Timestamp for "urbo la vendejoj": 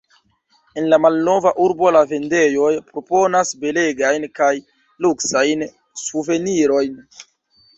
1.65-2.71